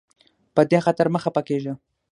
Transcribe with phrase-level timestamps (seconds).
[0.55, 1.73] په دې خاطر مه خفه کیږه.